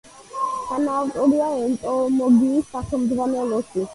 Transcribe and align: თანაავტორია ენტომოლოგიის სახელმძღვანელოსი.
თანაავტორია 0.69 1.49
ენტომოლოგიის 1.65 2.71
სახელმძღვანელოსი. 2.77 3.87